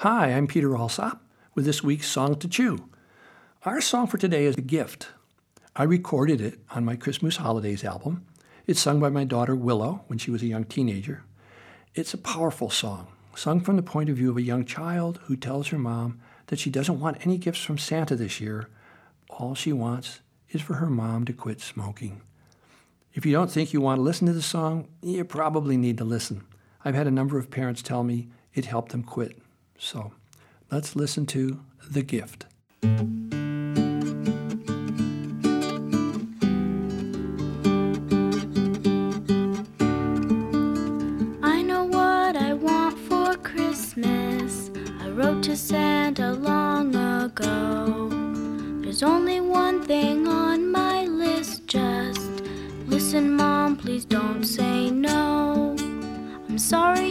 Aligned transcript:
Hi, 0.00 0.34
I'm 0.34 0.46
Peter 0.46 0.76
Alsop 0.76 1.22
with 1.54 1.64
this 1.64 1.82
week's 1.82 2.06
Song 2.06 2.36
to 2.40 2.48
Chew. 2.48 2.90
Our 3.62 3.80
song 3.80 4.06
for 4.06 4.18
today 4.18 4.44
is 4.44 4.54
A 4.54 4.60
Gift. 4.60 5.08
I 5.74 5.84
recorded 5.84 6.38
it 6.38 6.58
on 6.70 6.84
my 6.84 6.96
Christmas 6.96 7.38
Holidays 7.38 7.82
album. 7.82 8.26
It's 8.66 8.78
sung 8.78 9.00
by 9.00 9.08
my 9.08 9.24
daughter 9.24 9.56
Willow 9.56 10.04
when 10.08 10.18
she 10.18 10.30
was 10.30 10.42
a 10.42 10.46
young 10.46 10.64
teenager. 10.64 11.22
It's 11.94 12.12
a 12.12 12.18
powerful 12.18 12.68
song, 12.68 13.06
sung 13.34 13.60
from 13.60 13.76
the 13.76 13.82
point 13.82 14.10
of 14.10 14.18
view 14.18 14.28
of 14.28 14.36
a 14.36 14.42
young 14.42 14.66
child 14.66 15.18
who 15.24 15.34
tells 15.34 15.68
her 15.68 15.78
mom 15.78 16.20
that 16.48 16.58
she 16.58 16.68
doesn't 16.68 17.00
want 17.00 17.24
any 17.24 17.38
gifts 17.38 17.64
from 17.64 17.78
Santa 17.78 18.16
this 18.16 18.38
year. 18.38 18.68
All 19.30 19.54
she 19.54 19.72
wants 19.72 20.20
is 20.50 20.60
for 20.60 20.74
her 20.74 20.90
mom 20.90 21.24
to 21.24 21.32
quit 21.32 21.62
smoking. 21.62 22.20
If 23.14 23.24
you 23.24 23.32
don't 23.32 23.50
think 23.50 23.72
you 23.72 23.80
want 23.80 23.96
to 23.96 24.02
listen 24.02 24.26
to 24.26 24.34
the 24.34 24.42
song, 24.42 24.88
you 25.00 25.24
probably 25.24 25.78
need 25.78 25.96
to 25.96 26.04
listen. 26.04 26.44
I've 26.84 26.94
had 26.94 27.06
a 27.06 27.10
number 27.10 27.38
of 27.38 27.50
parents 27.50 27.80
tell 27.80 28.04
me 28.04 28.28
it 28.52 28.66
helped 28.66 28.92
them 28.92 29.02
quit. 29.02 29.38
So 29.78 30.12
let's 30.70 30.96
listen 30.96 31.26
to 31.26 31.60
The 31.88 32.02
Gift. 32.02 32.46
I 41.42 41.62
know 41.62 41.84
what 41.84 42.36
I 42.36 42.52
want 42.54 42.98
for 42.98 43.34
Christmas. 43.36 44.70
I 45.00 45.10
wrote 45.10 45.42
to 45.44 45.56
Santa 45.56 46.32
long 46.32 46.94
ago. 46.94 48.08
There's 48.82 49.02
only 49.02 49.40
one 49.40 49.82
thing 49.84 50.26
on 50.26 50.72
my 50.72 51.04
list, 51.04 51.66
just 51.66 52.30
listen, 52.86 53.36
Mom, 53.36 53.76
please 53.76 54.04
don't 54.04 54.44
say 54.44 54.90
no. 54.90 55.76
I'm 56.48 56.58
sorry 56.58 57.05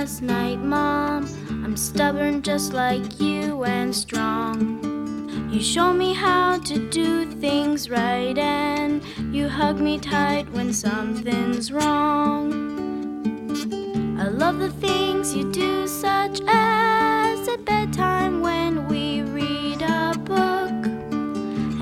last 0.00 0.22
night, 0.22 0.58
Mom. 0.58 1.26
I'm 1.62 1.76
stubborn 1.76 2.40
just 2.40 2.72
like 2.72 3.20
you 3.20 3.64
and 3.64 3.94
strong. 3.94 5.50
You 5.52 5.60
show 5.60 5.92
me 5.92 6.14
how 6.14 6.58
to 6.60 6.88
do 6.88 7.26
things 7.26 7.90
right, 7.90 8.38
and 8.38 9.04
you 9.30 9.46
hug 9.46 9.78
me 9.78 9.98
tight 9.98 10.50
when 10.52 10.72
something's 10.72 11.70
wrong. 11.70 12.48
I 14.18 14.28
love 14.28 14.58
the 14.58 14.72
things 14.86 15.34
you 15.34 15.52
do, 15.52 15.86
such 15.86 16.40
as 16.48 17.46
at 17.46 17.66
bedtime 17.66 18.40
when 18.40 18.88
we 18.88 19.20
read 19.20 19.82
a 19.82 20.14
book. 20.16 20.80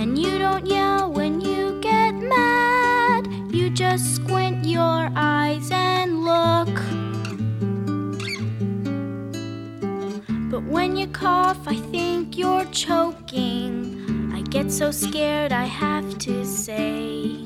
And 0.01 0.19
you 0.19 0.39
don't 0.39 0.67
yell 0.67 1.13
when 1.13 1.41
you 1.41 1.81
get 1.81 2.15
mad, 2.15 3.29
you 3.55 3.71
just 3.71 4.17
squint 4.17 4.48
when 10.89 10.97
you 10.97 11.07
cough, 11.09 11.69
I 11.69 11.77
think 11.93 12.39
you're 12.39 12.65
choking. 12.73 14.33
I 14.33 14.41
get 14.41 14.73
so 14.73 14.91
scared, 14.91 15.53
I 15.53 15.65
have 15.65 16.17
to 16.21 16.47
say. 16.47 17.45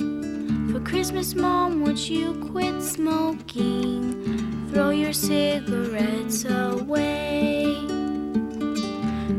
For 0.70 0.78
Christmas, 0.78 1.34
Mom, 1.34 1.82
would 1.82 1.98
you 1.98 2.34
quit 2.52 2.80
smoking? 2.80 4.68
Throw 4.70 4.90
your 4.90 5.12
cigarettes 5.12 6.44
away. 6.44 7.64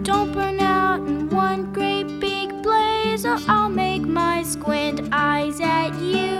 Don't 0.03 0.33
burn 0.33 0.59
out 0.59 0.99
in 1.07 1.29
one 1.29 1.71
great 1.71 2.19
big 2.19 2.61
blaze, 2.61 3.25
or 3.25 3.37
I'll 3.47 3.69
make 3.69 4.01
my 4.01 4.43
squint 4.43 4.99
eyes 5.13 5.61
at 5.61 5.93
you. 6.01 6.35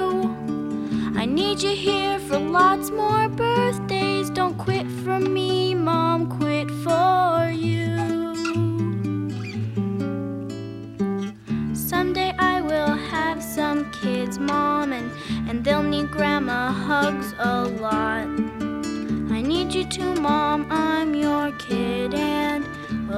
I 1.16 1.26
need 1.26 1.62
you 1.62 1.74
here 1.74 2.20
for 2.20 2.40
lots 2.40 2.92
more 2.92 3.30
birthdays. 3.30 4.30
Don't 4.32 4.58
quit 4.58 4.73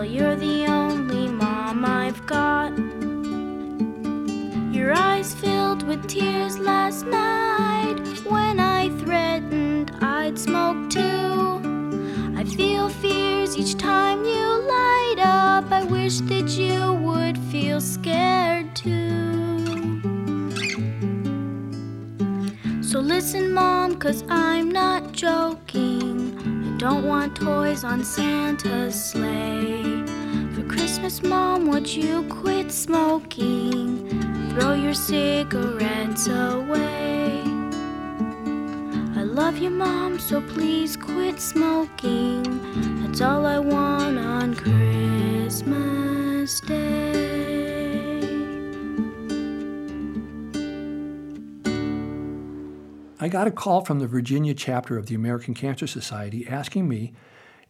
you're 0.07 0.35
the 0.35 0.65
only 0.67 1.27
Mom 1.27 1.83
I've 1.85 2.25
got. 2.25 2.71
Your 4.73 4.93
eyes 4.93 5.33
filled 5.33 5.83
with 5.83 6.07
tears 6.07 6.59
last 6.59 7.05
night 7.05 7.97
when 8.25 8.59
I 8.59 8.89
threatened 8.99 9.91
I'd 10.01 10.37
smoke 10.37 10.89
too. 10.89 11.61
I 12.35 12.43
feel 12.43 12.89
fears 12.89 13.57
each 13.57 13.77
time 13.77 14.23
you 14.25 14.45
light 14.77 15.19
up. 15.19 15.71
I 15.71 15.83
wish 15.83 16.19
that 16.31 16.49
you 16.57 16.93
would 16.93 17.37
feel 17.51 17.79
scared 17.79 18.75
too. 18.75 20.01
So 22.81 22.99
listen, 22.99 23.53
Mom, 23.53 23.97
cause 23.97 24.23
I'm 24.29 24.69
not 24.71 25.11
joking. 25.11 26.14
Don't 26.77 27.05
want 27.05 27.37
toys 27.37 27.83
on 27.85 28.03
Santa's 28.03 29.11
sleigh. 29.11 30.03
For 30.53 30.63
Christmas, 30.63 31.23
Mom, 31.23 31.67
would 31.67 31.87
you 31.87 32.23
quit 32.29 32.69
smoking? 32.69 34.09
Throw 34.51 34.73
your 34.73 34.93
cigarettes 34.93 36.27
away. 36.27 37.41
I 39.15 39.23
love 39.23 39.57
you, 39.57 39.69
Mom, 39.69 40.19
so 40.19 40.41
please 40.41 40.97
quit 40.97 41.39
smoking. 41.39 42.43
That's 43.01 43.21
all 43.21 43.45
I 43.45 43.59
want 43.59 44.19
on 44.19 44.53
Christmas 44.55 45.69
Day. 46.59 47.24
I 53.17 53.29
got 53.29 53.47
a 53.47 53.51
call 53.51 53.85
from 53.85 53.99
the 53.99 54.07
Virginia 54.07 54.53
chapter 54.53 54.97
of 54.97 55.05
the 55.05 55.15
American 55.15 55.53
Cancer 55.53 55.87
Society 55.87 56.45
asking 56.49 56.89
me 56.89 57.13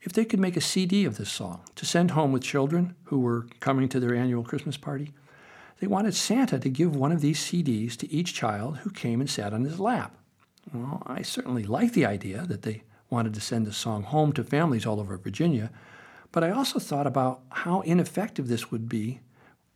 if 0.01 0.11
they 0.11 0.25
could 0.25 0.39
make 0.39 0.57
a 0.57 0.61
CD 0.61 1.05
of 1.05 1.17
this 1.17 1.31
song 1.31 1.61
to 1.75 1.85
send 1.85 2.11
home 2.11 2.31
with 2.31 2.41
children 2.41 2.95
who 3.05 3.19
were 3.19 3.45
coming 3.59 3.87
to 3.89 3.99
their 3.99 4.15
annual 4.15 4.43
Christmas 4.43 4.75
party. 4.75 5.13
They 5.79 5.85
wanted 5.85 6.15
Santa 6.15 6.57
to 6.57 6.69
give 6.69 6.95
one 6.95 7.11
of 7.11 7.21
these 7.21 7.39
CDs 7.39 7.95
to 7.97 8.11
each 8.11 8.33
child 8.33 8.77
who 8.77 8.89
came 8.89 9.21
and 9.21 9.29
sat 9.29 9.53
on 9.53 9.65
his 9.65 9.79
lap. 9.79 10.17
Well, 10.73 11.03
I 11.05 11.21
certainly 11.21 11.63
liked 11.63 11.93
the 11.93 12.07
idea 12.07 12.43
that 12.47 12.63
they 12.63 12.81
wanted 13.11 13.35
to 13.35 13.41
send 13.41 13.67
the 13.67 13.73
song 13.73 14.01
home 14.01 14.33
to 14.33 14.43
families 14.43 14.87
all 14.87 14.99
over 14.99 15.15
Virginia, 15.15 15.69
but 16.31 16.43
I 16.43 16.49
also 16.49 16.79
thought 16.79 17.05
about 17.05 17.41
how 17.51 17.81
ineffective 17.81 18.47
this 18.47 18.71
would 18.71 18.89
be 18.89 19.19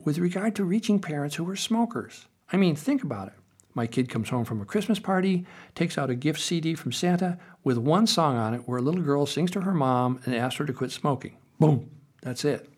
with 0.04 0.18
regard 0.18 0.56
to 0.56 0.64
reaching 0.64 1.00
parents 1.00 1.36
who 1.36 1.44
were 1.44 1.56
smokers. 1.56 2.26
I 2.52 2.58
mean, 2.58 2.76
think 2.76 3.04
about 3.04 3.28
it. 3.28 3.34
My 3.74 3.88
kid 3.88 4.10
comes 4.10 4.30
home 4.30 4.46
from 4.46 4.62
a 4.62 4.66
Christmas 4.66 5.00
party, 5.00 5.46
takes 5.76 5.98
out 5.98 6.10
a 6.10 6.16
gift 6.16 6.42
CD 6.42 6.74
from 6.76 6.92
Santa 6.92 7.38
with 7.64 7.78
one 7.78 8.08
song 8.08 8.36
on 8.36 8.54
it 8.54 8.68
where 8.68 8.80
a 8.80 8.82
little 8.82 9.02
girl 9.02 9.26
sings 9.26 9.52
to 9.52 9.62
her 9.62 9.74
mom 9.74 10.20
and 10.26 10.36
asks 10.36 10.58
her 10.58 10.66
to 10.66 10.74
quit 10.74 10.92
smoking. 10.92 11.38
Boom, 11.60 11.90
that's 12.22 12.44
it. 12.46 12.70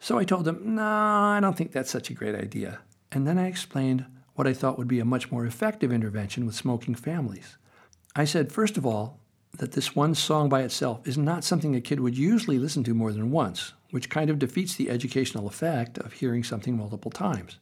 So 0.00 0.18
I 0.18 0.24
told 0.24 0.44
them, 0.44 0.74
no, 0.74 0.82
I 0.82 1.38
don't 1.40 1.56
think 1.56 1.72
that's 1.72 1.90
such 1.90 2.10
a 2.10 2.14
great 2.14 2.34
idea. 2.34 2.80
And 3.12 3.26
then 3.26 3.38
I 3.38 3.46
explained 3.46 4.04
what 4.34 4.46
I 4.46 4.54
thought 4.54 4.78
would 4.78 4.88
be 4.88 4.98
a 4.98 5.04
much 5.04 5.30
more 5.30 5.46
effective 5.46 5.92
intervention 5.92 6.46
with 6.46 6.54
smoking 6.54 6.94
families. 6.94 7.56
I 8.16 8.24
said, 8.24 8.52
first 8.52 8.76
of 8.76 8.84
all, 8.84 9.20
that 9.58 9.72
this 9.72 9.94
one 9.94 10.14
song 10.14 10.48
by 10.48 10.62
itself 10.62 11.06
is 11.06 11.18
not 11.18 11.44
something 11.44 11.76
a 11.76 11.80
kid 11.80 12.00
would 12.00 12.16
usually 12.16 12.58
listen 12.58 12.82
to 12.84 12.94
more 12.94 13.12
than 13.12 13.30
once, 13.30 13.74
which 13.90 14.10
kind 14.10 14.30
of 14.30 14.38
defeats 14.38 14.74
the 14.74 14.90
educational 14.90 15.46
effect 15.46 15.98
of 15.98 16.14
hearing 16.14 16.42
something 16.42 16.76
multiple 16.76 17.10
times. 17.10 17.58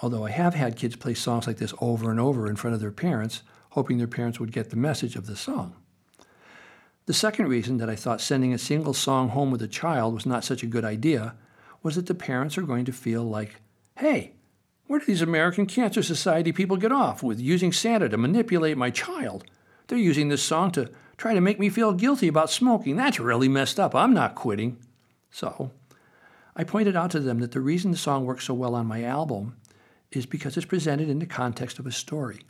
Although 0.00 0.26
I 0.26 0.30
have 0.30 0.54
had 0.54 0.76
kids 0.76 0.96
play 0.96 1.14
songs 1.14 1.46
like 1.46 1.56
this 1.56 1.74
over 1.80 2.10
and 2.10 2.20
over 2.20 2.46
in 2.48 2.56
front 2.56 2.74
of 2.74 2.80
their 2.80 2.92
parents, 2.92 3.42
hoping 3.70 3.98
their 3.98 4.06
parents 4.06 4.38
would 4.38 4.52
get 4.52 4.70
the 4.70 4.76
message 4.76 5.16
of 5.16 5.26
the 5.26 5.36
song. 5.36 5.74
The 7.06 7.14
second 7.14 7.48
reason 7.48 7.78
that 7.78 7.88
I 7.88 7.96
thought 7.96 8.20
sending 8.20 8.52
a 8.52 8.58
single 8.58 8.94
song 8.94 9.30
home 9.30 9.50
with 9.50 9.62
a 9.62 9.68
child 9.68 10.14
was 10.14 10.26
not 10.26 10.44
such 10.44 10.62
a 10.62 10.66
good 10.66 10.84
idea 10.84 11.34
was 11.82 11.96
that 11.96 12.06
the 12.06 12.14
parents 12.14 12.58
are 12.58 12.62
going 12.62 12.84
to 12.84 12.92
feel 12.92 13.22
like, 13.22 13.56
hey, 13.96 14.32
where 14.86 15.00
do 15.00 15.06
these 15.06 15.22
American 15.22 15.66
Cancer 15.66 16.02
Society 16.02 16.52
people 16.52 16.76
get 16.76 16.92
off 16.92 17.22
with 17.22 17.40
using 17.40 17.72
Santa 17.72 18.08
to 18.08 18.16
manipulate 18.16 18.76
my 18.76 18.90
child? 18.90 19.44
They're 19.86 19.98
using 19.98 20.28
this 20.28 20.42
song 20.42 20.70
to 20.72 20.90
try 21.16 21.34
to 21.34 21.40
make 21.40 21.58
me 21.58 21.68
feel 21.70 21.92
guilty 21.92 22.28
about 22.28 22.50
smoking. 22.50 22.96
That's 22.96 23.18
really 23.18 23.48
messed 23.48 23.80
up. 23.80 23.94
I'm 23.94 24.12
not 24.14 24.34
quitting. 24.34 24.78
So, 25.30 25.70
I 26.56 26.64
pointed 26.64 26.96
out 26.96 27.10
to 27.12 27.20
them 27.20 27.38
that 27.40 27.52
the 27.52 27.60
reason 27.60 27.90
the 27.90 27.96
song 27.96 28.24
works 28.24 28.44
so 28.44 28.54
well 28.54 28.74
on 28.74 28.86
my 28.86 29.02
album 29.02 29.56
is 30.12 30.26
because 30.26 30.56
it's 30.56 30.66
presented 30.66 31.08
in 31.08 31.18
the 31.18 31.26
context 31.26 31.78
of 31.78 31.86
a 31.86 31.92
story. 31.92 32.40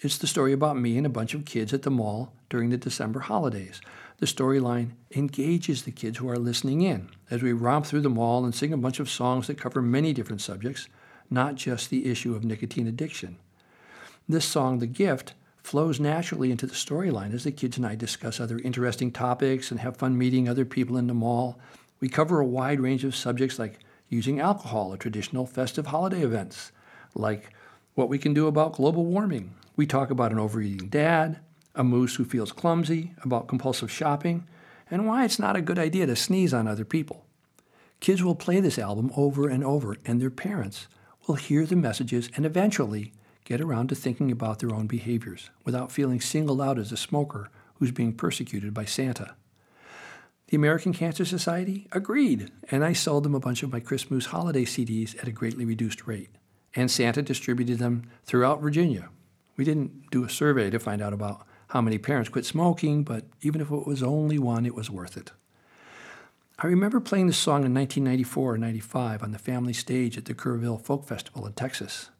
It's 0.00 0.18
the 0.18 0.26
story 0.26 0.52
about 0.52 0.78
me 0.78 0.96
and 0.96 1.06
a 1.06 1.10
bunch 1.10 1.34
of 1.34 1.44
kids 1.44 1.72
at 1.72 1.82
the 1.82 1.90
mall 1.90 2.32
during 2.48 2.70
the 2.70 2.76
December 2.76 3.20
holidays. 3.20 3.80
The 4.18 4.26
storyline 4.26 4.90
engages 5.14 5.82
the 5.82 5.90
kids 5.90 6.18
who 6.18 6.28
are 6.28 6.38
listening 6.38 6.82
in 6.82 7.08
as 7.30 7.42
we 7.42 7.52
romp 7.52 7.86
through 7.86 8.02
the 8.02 8.10
mall 8.10 8.44
and 8.44 8.54
sing 8.54 8.72
a 8.72 8.76
bunch 8.76 9.00
of 9.00 9.10
songs 9.10 9.46
that 9.46 9.58
cover 9.58 9.82
many 9.82 10.12
different 10.12 10.40
subjects, 10.40 10.88
not 11.30 11.56
just 11.56 11.90
the 11.90 12.06
issue 12.06 12.34
of 12.34 12.44
nicotine 12.44 12.86
addiction. 12.86 13.38
This 14.28 14.44
song, 14.44 14.78
The 14.78 14.86
Gift, 14.86 15.34
flows 15.62 15.98
naturally 15.98 16.50
into 16.50 16.66
the 16.66 16.74
storyline 16.74 17.34
as 17.34 17.44
the 17.44 17.52
kids 17.52 17.76
and 17.76 17.84
I 17.84 17.94
discuss 17.94 18.40
other 18.40 18.58
interesting 18.58 19.10
topics 19.10 19.70
and 19.70 19.80
have 19.80 19.96
fun 19.96 20.16
meeting 20.16 20.48
other 20.48 20.64
people 20.64 20.96
in 20.96 21.06
the 21.06 21.14
mall. 21.14 21.58
We 22.00 22.08
cover 22.08 22.40
a 22.40 22.46
wide 22.46 22.80
range 22.80 23.04
of 23.04 23.16
subjects 23.16 23.58
like 23.58 23.80
using 24.08 24.40
alcohol 24.40 24.94
at 24.94 25.00
traditional 25.00 25.44
festive 25.44 25.88
holiday 25.88 26.22
events, 26.22 26.72
like 27.18 27.52
what 27.94 28.08
we 28.08 28.18
can 28.18 28.32
do 28.32 28.46
about 28.46 28.74
global 28.74 29.04
warming. 29.04 29.54
We 29.76 29.86
talk 29.86 30.10
about 30.10 30.32
an 30.32 30.38
overeating 30.38 30.88
dad, 30.88 31.40
a 31.74 31.84
moose 31.84 32.16
who 32.16 32.24
feels 32.24 32.52
clumsy, 32.52 33.12
about 33.22 33.48
compulsive 33.48 33.90
shopping, 33.90 34.46
and 34.90 35.06
why 35.06 35.24
it's 35.24 35.38
not 35.38 35.56
a 35.56 35.60
good 35.62 35.78
idea 35.78 36.06
to 36.06 36.16
sneeze 36.16 36.54
on 36.54 36.66
other 36.66 36.84
people. 36.84 37.24
Kids 38.00 38.22
will 38.22 38.34
play 38.34 38.60
this 38.60 38.78
album 38.78 39.10
over 39.16 39.48
and 39.48 39.64
over, 39.64 39.96
and 40.04 40.20
their 40.20 40.30
parents 40.30 40.86
will 41.26 41.34
hear 41.34 41.66
the 41.66 41.76
messages 41.76 42.30
and 42.36 42.46
eventually 42.46 43.12
get 43.44 43.60
around 43.60 43.88
to 43.88 43.94
thinking 43.94 44.30
about 44.30 44.58
their 44.58 44.74
own 44.74 44.86
behaviors 44.86 45.50
without 45.64 45.92
feeling 45.92 46.20
singled 46.20 46.60
out 46.60 46.78
as 46.78 46.92
a 46.92 46.96
smoker 46.96 47.50
who's 47.74 47.90
being 47.90 48.12
persecuted 48.12 48.72
by 48.72 48.84
Santa. 48.84 49.34
The 50.48 50.56
American 50.56 50.94
Cancer 50.94 51.24
Society 51.24 51.86
agreed, 51.92 52.50
and 52.70 52.84
I 52.84 52.92
sold 52.92 53.24
them 53.24 53.34
a 53.34 53.40
bunch 53.40 53.62
of 53.62 53.72
my 53.72 53.80
Christmas 53.80 54.26
holiday 54.26 54.64
CDs 54.64 55.18
at 55.20 55.28
a 55.28 55.32
greatly 55.32 55.64
reduced 55.64 56.06
rate. 56.06 56.30
And 56.74 56.90
Santa 56.90 57.22
distributed 57.22 57.78
them 57.78 58.10
throughout 58.24 58.60
Virginia. 58.60 59.08
We 59.56 59.64
didn't 59.64 60.10
do 60.10 60.24
a 60.24 60.30
survey 60.30 60.70
to 60.70 60.78
find 60.78 61.02
out 61.02 61.12
about 61.12 61.46
how 61.68 61.80
many 61.80 61.98
parents 61.98 62.30
quit 62.30 62.46
smoking, 62.46 63.02
but 63.04 63.24
even 63.42 63.60
if 63.60 63.70
it 63.70 63.86
was 63.86 64.02
only 64.02 64.38
one, 64.38 64.64
it 64.64 64.74
was 64.74 64.90
worth 64.90 65.16
it. 65.16 65.32
I 66.60 66.66
remember 66.66 66.98
playing 66.98 67.28
this 67.28 67.38
song 67.38 67.64
in 67.64 67.74
1994 67.74 68.54
or 68.54 68.58
95 68.58 69.22
on 69.22 69.32
the 69.32 69.38
family 69.38 69.72
stage 69.72 70.18
at 70.18 70.24
the 70.24 70.34
Kerrville 70.34 70.80
Folk 70.80 71.06
Festival 71.06 71.46
in 71.46 71.52
Texas. 71.52 72.10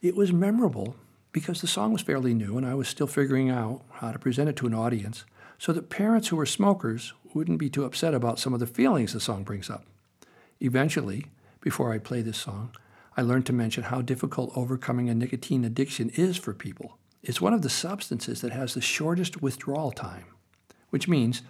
It 0.00 0.16
was 0.16 0.32
memorable 0.32 0.96
because 1.32 1.60
the 1.60 1.66
song 1.66 1.92
was 1.92 2.00
fairly 2.00 2.32
new 2.32 2.56
and 2.56 2.66
I 2.66 2.74
was 2.74 2.88
still 2.88 3.06
figuring 3.06 3.50
out 3.50 3.82
how 3.92 4.12
to 4.12 4.18
present 4.18 4.48
it 4.48 4.56
to 4.56 4.66
an 4.66 4.74
audience 4.74 5.24
so 5.58 5.72
that 5.72 5.90
parents 5.90 6.28
who 6.28 6.36
were 6.36 6.46
smokers 6.46 7.12
wouldn't 7.34 7.58
be 7.58 7.68
too 7.68 7.84
upset 7.84 8.14
about 8.14 8.38
some 8.38 8.54
of 8.54 8.60
the 8.60 8.66
feelings 8.66 9.12
the 9.12 9.20
song 9.20 9.42
brings 9.42 9.68
up. 9.68 9.84
Eventually, 10.60 11.26
before 11.60 11.92
I 11.92 11.98
play 11.98 12.22
this 12.22 12.38
song, 12.38 12.70
I 13.16 13.22
learned 13.22 13.46
to 13.46 13.52
mention 13.52 13.84
how 13.84 14.02
difficult 14.02 14.52
overcoming 14.56 15.08
a 15.08 15.14
nicotine 15.14 15.64
addiction 15.64 16.10
is 16.10 16.36
for 16.36 16.52
people. 16.52 16.98
It's 17.22 17.40
one 17.40 17.54
of 17.54 17.62
the 17.62 17.70
substances 17.70 18.40
that 18.40 18.52
has 18.52 18.74
the 18.74 18.80
shortest 18.80 19.40
withdrawal 19.40 19.92
time, 19.92 20.26
which 20.90 21.08
means 21.08 21.42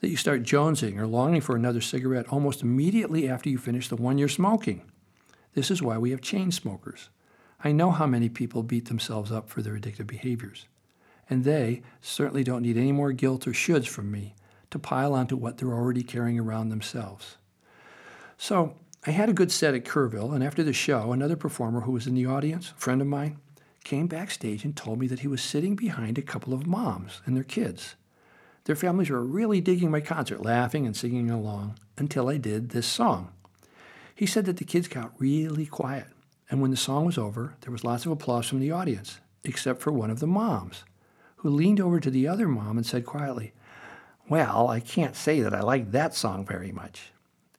that 0.00 0.08
you 0.08 0.16
start 0.16 0.42
jonesing 0.42 0.98
or 0.98 1.06
longing 1.06 1.40
for 1.40 1.56
another 1.56 1.80
cigarette 1.80 2.28
almost 2.28 2.62
immediately 2.62 3.28
after 3.28 3.48
you 3.48 3.58
finish 3.58 3.88
the 3.88 3.96
one 3.96 4.18
you're 4.18 4.28
smoking. 4.28 4.82
This 5.54 5.70
is 5.70 5.82
why 5.82 5.98
we 5.98 6.10
have 6.10 6.20
chain 6.20 6.52
smokers. 6.52 7.08
I 7.64 7.72
know 7.72 7.90
how 7.90 8.06
many 8.06 8.28
people 8.28 8.62
beat 8.62 8.88
themselves 8.88 9.32
up 9.32 9.48
for 9.48 9.62
their 9.62 9.76
addictive 9.76 10.06
behaviors, 10.06 10.66
and 11.28 11.42
they 11.42 11.82
certainly 12.00 12.44
don't 12.44 12.62
need 12.62 12.76
any 12.76 12.92
more 12.92 13.12
guilt 13.12 13.48
or 13.48 13.52
shoulds 13.52 13.88
from 13.88 14.12
me 14.12 14.36
to 14.70 14.78
pile 14.78 15.14
onto 15.14 15.36
what 15.36 15.58
they're 15.58 15.72
already 15.72 16.04
carrying 16.04 16.38
around 16.38 16.68
themselves. 16.68 17.38
So 18.36 18.76
I 19.06 19.12
had 19.12 19.28
a 19.28 19.34
good 19.34 19.52
set 19.52 19.74
at 19.74 19.84
Kerrville, 19.84 20.34
and 20.34 20.42
after 20.42 20.62
the 20.64 20.72
show, 20.72 21.12
another 21.12 21.36
performer 21.36 21.82
who 21.82 21.92
was 21.92 22.06
in 22.06 22.14
the 22.14 22.26
audience, 22.26 22.72
a 22.72 22.80
friend 22.80 23.00
of 23.00 23.06
mine, 23.06 23.38
came 23.84 24.08
backstage 24.08 24.64
and 24.64 24.76
told 24.76 24.98
me 24.98 25.06
that 25.06 25.20
he 25.20 25.28
was 25.28 25.40
sitting 25.40 25.76
behind 25.76 26.18
a 26.18 26.22
couple 26.22 26.52
of 26.52 26.66
moms 26.66 27.22
and 27.24 27.36
their 27.36 27.44
kids. 27.44 27.94
Their 28.64 28.76
families 28.76 29.08
were 29.08 29.22
really 29.22 29.60
digging 29.60 29.90
my 29.90 30.00
concert, 30.00 30.42
laughing 30.42 30.84
and 30.84 30.96
singing 30.96 31.30
along 31.30 31.78
until 31.96 32.28
I 32.28 32.36
did 32.36 32.70
this 32.70 32.86
song. 32.86 33.32
He 34.14 34.26
said 34.26 34.46
that 34.46 34.56
the 34.56 34.64
kids 34.64 34.88
got 34.88 35.12
really 35.18 35.64
quiet, 35.64 36.08
and 36.50 36.60
when 36.60 36.72
the 36.72 36.76
song 36.76 37.06
was 37.06 37.16
over, 37.16 37.54
there 37.60 37.72
was 37.72 37.84
lots 37.84 38.04
of 38.04 38.12
applause 38.12 38.46
from 38.46 38.58
the 38.58 38.72
audience, 38.72 39.20
except 39.44 39.80
for 39.80 39.92
one 39.92 40.10
of 40.10 40.18
the 40.18 40.26
moms, 40.26 40.84
who 41.36 41.48
leaned 41.48 41.80
over 41.80 42.00
to 42.00 42.10
the 42.10 42.26
other 42.26 42.48
mom 42.48 42.76
and 42.76 42.84
said 42.84 43.06
quietly, 43.06 43.52
well, 44.28 44.68
I 44.68 44.80
can't 44.80 45.14
say 45.16 45.40
that 45.40 45.54
I 45.54 45.60
like 45.60 45.92
that 45.92 46.14
song 46.14 46.44
very 46.44 46.72
much. 46.72 47.12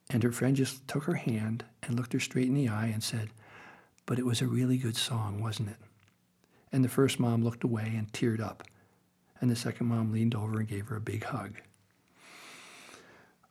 And 0.10 0.24
her 0.24 0.32
friend 0.32 0.56
just 0.56 0.88
took 0.88 1.04
her 1.04 1.16
hand 1.16 1.66
and 1.84 1.96
looked 1.96 2.14
her 2.14 2.20
straight 2.20 2.48
in 2.48 2.56
the 2.56 2.68
eye 2.68 2.88
and 2.88 3.04
said, 3.04 3.30
But 4.06 4.20
it 4.20 4.26
was 4.26 4.42
a 4.42 4.48
really 4.48 4.78
good 4.78 4.98
song, 4.98 5.42
wasn't 5.42 5.70
it? 5.70 5.78
And 6.72 6.84
the 6.84 6.90
first 6.90 7.20
mom 7.20 7.44
looked 7.44 7.64
away 7.64 7.94
and 7.96 8.12
teared 8.12 8.40
up. 8.40 8.64
And 9.42 9.50
the 9.50 9.56
second 9.56 9.88
mom 9.88 10.12
leaned 10.12 10.36
over 10.36 10.60
and 10.60 10.68
gave 10.68 10.88
her 10.88 10.96
a 10.96 11.02
big 11.02 11.24
hug. 11.24 11.62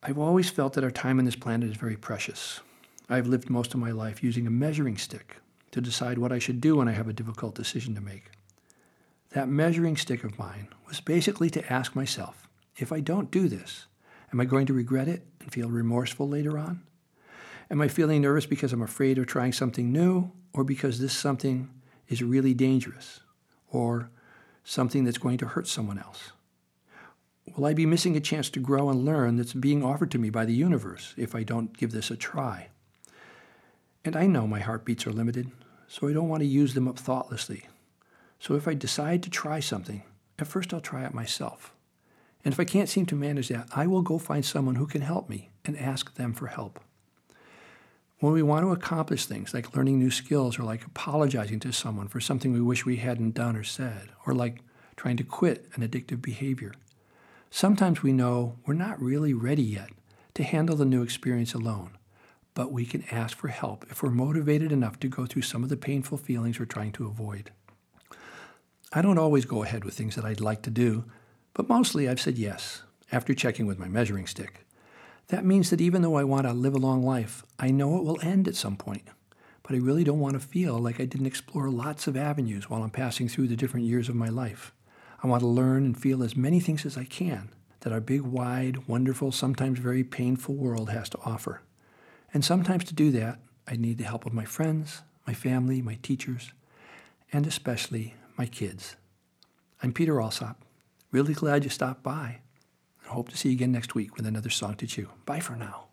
I've 0.03 0.19
always 0.19 0.51
felt 0.51 0.75
that 0.75 0.85
our 0.85 0.91
time 0.91 1.19
on 1.19 1.25
this 1.25 1.37
planet 1.37 1.71
is 1.71 1.77
very 1.77 1.97
precious. 1.97 2.61
I've 3.09 3.27
lived 3.27 3.51
most 3.51 3.75
of 3.75 3.81
my 3.81 3.91
life 3.91 4.23
using 4.23 4.47
a 4.47 4.51
measuring 4.51 4.97
stick 4.97 5.37
to 5.71 5.81
decide 5.81 6.19
what 6.19 6.33
I 6.33 6.39
should 6.39 6.61
do 6.61 6.77
when 6.77 6.89
I 6.89 6.93
have 6.93 7.09
a 7.09 7.13
difficult 7.13 7.55
decision 7.55 7.95
to 7.95 8.01
make. 8.01 8.31
That 9.31 9.49
measuring 9.49 9.97
stick 9.97 10.25
of 10.25 10.39
mine 10.39 10.69
was 10.87 11.01
basically 11.01 11.51
to 11.51 11.73
ask 11.73 11.95
myself, 11.95 12.49
if 12.77 12.93
I 12.93 13.01
don't 13.01 13.31
do 13.31 13.49
this, 13.49 13.87
am 14.33 14.41
I 14.41 14.45
going 14.45 14.67
to 14.67 14.75
regret 14.75 15.09
it 15.09 15.27
and 15.41 15.53
feel 15.53 15.69
remorseful 15.69 16.29
later 16.29 16.59
on? 16.59 16.83
Am 17.71 17.81
I 17.81 17.89
feeling 17.89 18.23
nervous 18.23 18.47
because 18.47 18.73
I'm 18.73 18.83
afraid 18.83 19.19
of 19.19 19.27
trying 19.27 19.53
something 19.53 19.93
new 19.93 20.31
or 20.53 20.65
because 20.65 20.99
this 20.99 21.13
something 21.13 21.71
is 22.09 22.23
really 22.23 22.55
dangerous 22.55 23.21
or 23.71 24.11
something 24.65 25.05
that's 25.05 25.19
going 25.19 25.39
to 25.39 25.47
hurt 25.47 25.69
someone 25.69 25.99
else? 25.99 26.33
Will 27.57 27.67
I 27.67 27.75
be 27.75 27.87
missing 27.87 28.17
a 28.17 28.21
chance 28.21 28.51
to 28.51 28.61
grow 28.61 28.91
and 28.91 29.05
learn 29.05 29.37
that's 29.37 29.55
being 29.55 29.83
offered 29.83 30.11
to 30.13 30.19
me 30.19 30.31
by 30.31 30.45
the 30.45 30.55
universe 30.55 31.15
if 31.17 31.35
I 31.35 31.43
don't 31.43 31.77
give 31.77 31.93
this 31.93 32.11
a 32.11 32.17
try? 32.17 32.69
And 34.05 34.17
I 34.17 34.27
know 34.27 34.47
my 34.47 34.61
heartbeats 34.61 35.07
are 35.07 35.13
limited, 35.13 35.51
so 35.87 36.09
I 36.09 36.13
don't 36.13 36.29
want 36.29 36.41
to 36.41 36.47
use 36.47 36.75
them 36.75 36.89
up 36.89 36.99
thoughtlessly. 36.99 37.67
So 38.39 38.55
if 38.55 38.69
I 38.69 38.75
decide 38.75 39.23
to 39.25 39.31
try 39.31 39.61
something, 39.61 40.03
at 40.39 40.47
first 40.47 40.73
I'll 40.73 40.81
try 40.81 41.05
it 41.05 41.15
myself. 41.15 41.75
And 42.49 42.55
if 42.55 42.61
I 42.61 42.65
can't 42.65 42.89
seem 42.89 43.05
to 43.05 43.15
manage 43.15 43.49
that, 43.49 43.69
I 43.77 43.87
will 43.87 44.01
go 44.01 44.17
find 44.17 44.43
someone 44.43 44.77
who 44.77 44.87
can 44.87 45.03
help 45.03 45.29
me 45.29 45.51
and 45.67 45.79
ask 45.79 46.15
them 46.15 46.33
for 46.33 46.47
help. 46.47 46.81
When 48.21 48.33
we 48.33 48.43
want 48.43 48.65
to 48.65 48.73
accomplish 48.73 49.27
things 49.27 49.53
like 49.53 49.77
learning 49.77 49.99
new 49.99 50.11
skills 50.11 50.59
or 50.59 50.63
like 50.63 50.87
apologizing 50.87 51.61
to 51.61 51.75
someone 51.75 52.09
for 52.09 52.21
something 52.21 52.55
we 52.55 52.63
wish 52.63 52.87
we 52.87 52.97
hadn't 52.97 53.35
done 53.35 53.55
or 53.55 53.65
said, 53.65 54.13
or 54.25 54.33
like 54.33 54.63
trying 54.97 55.19
to 55.19 55.25
quit 55.25 55.69
an 55.75 55.87
addictive 55.87 56.23
behavior, 56.23 56.73
sometimes 57.51 58.03
we 58.03 58.15
know 58.15 58.57
we're 58.65 58.73
not 58.73 58.99
really 58.99 59.35
ready 59.35 59.63
yet 59.63 59.91
to 60.33 60.43
handle 60.43 60.75
the 60.75 60.87
new 60.87 61.03
experience 61.03 61.53
alone, 61.53 61.99
but 62.55 62.73
we 62.73 62.87
can 62.87 63.05
ask 63.11 63.37
for 63.37 63.49
help 63.49 63.85
if 63.91 64.03
we're 64.03 64.09
motivated 64.09 64.73
enough 64.73 64.99
to 65.01 65.09
go 65.09 65.27
through 65.27 65.43
some 65.43 65.63
of 65.63 65.69
the 65.69 65.77
painful 65.77 66.17
feelings 66.17 66.59
we're 66.59 66.65
trying 66.65 66.93
to 66.93 67.09
avoid. 67.09 67.51
I 68.91 69.03
don't 69.03 69.19
always 69.19 69.45
go 69.45 69.65
ahead 69.65 69.85
with 69.85 69.93
things 69.93 70.15
that 70.15 70.25
I'd 70.25 70.41
like 70.41 70.63
to 70.63 70.71
do, 70.71 71.05
but 71.59 71.69
mostly 71.69 72.09
I've 72.09 72.21
said 72.21 72.39
yes, 72.39 72.85
after 73.11 73.35
checking 73.35 73.67
with 73.67 73.81
my 73.81 73.89
measuring 73.89 74.29
stick. 74.29 74.65
That 75.27 75.45
means 75.45 75.71
that 75.71 75.81
even 75.81 76.03
though 76.03 76.15
I 76.15 76.23
want 76.23 76.47
to 76.47 76.53
live 76.53 76.77
a 76.77 76.79
long 76.79 77.03
life, 77.03 77.43
I 77.59 77.73
know 77.73 77.97
it 77.97 78.05
will 78.05 78.21
end 78.23 78.47
at 78.47 78.55
some 78.55 78.77
point. 78.77 79.03
But 79.65 79.75
I 79.75 79.79
really 79.79 80.05
don't 80.05 80.21
want 80.21 80.35
to 80.35 80.41
feel 80.41 80.79
like 80.79 81.01
I 81.01 81.05
didn't 81.05 81.27
explore 81.27 81.69
lots 81.69 82.07
of 82.07 82.17
avenues 82.17 82.71
while 82.71 82.85
I'm 82.85 82.91
passing 82.91 83.29
through 83.29 83.49
the 83.49 83.57
different 83.57 83.87
years 83.87 84.09
of 84.09 84.15
my 84.15 84.29
life. 84.29 84.73
I 85.21 85.27
want 85.27 85.41
to 85.41 85.49
learn 85.49 85.85
and 85.85 86.01
feel 86.01 86.23
as 86.23 86.37
many 86.37 86.61
things 86.61 86.87
as 86.87 86.97
I 86.97 87.03
can 87.03 87.49
that 87.81 87.93
our 87.93 88.01
big, 88.01 88.21
wide, 88.21 88.87
wonderful, 88.87 89.33
sometimes 89.33 89.81
very 89.81 90.05
painful 90.05 90.55
world 90.55 90.91
has 90.91 91.09
to 91.09 91.19
offer. 91.25 91.63
And 92.33 92.45
sometimes 92.45 92.85
to 92.85 92.95
do 92.95 93.11
that, 93.11 93.41
I 93.67 93.75
need 93.75 93.99
the 93.99 94.05
help 94.05 94.27
of 94.27 94.33
my 94.33 94.45
friends, 94.45 95.03
my 95.27 95.35
family, 95.35 95.83
my 95.83 95.99
teachers, 96.03 96.53
and 97.33 97.49
especially 97.49 98.15
my 98.37 98.47
kids. 98.47 98.95
I'm 99.83 99.93
Peter 99.93 100.21
Alsop. 100.21 100.63
Really 101.11 101.35
glad 101.35 101.65
you 101.65 101.71
stopped 101.71 102.03
by. 102.03 102.41
I 103.07 103.09
hope 103.09 103.31
to 103.31 103.37
see 103.37 103.49
you 103.49 103.55
again 103.55 103.73
next 103.73 103.95
week 103.95 104.17
with 104.17 104.27
another 104.27 104.51
song 104.51 104.75
to 104.77 104.87
chew. 104.87 105.09
Bye 105.25 105.41
for 105.41 105.57
now. 105.57 105.88